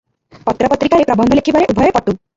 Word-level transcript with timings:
ପତ୍ର 0.45 0.69
ପତ୍ରିକାରେ 0.71 1.05
ପ୍ରବନ୍ଧ 1.11 1.39
ଲେଖିବାରେ 1.41 1.69
ଉଭୟେ 1.75 1.93
ପଟୁ। 1.99 2.17